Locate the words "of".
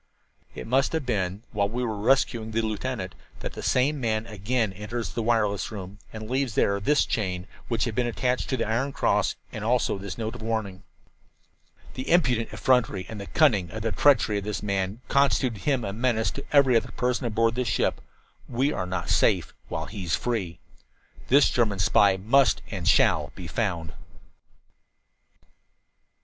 10.33-10.41, 14.39-14.43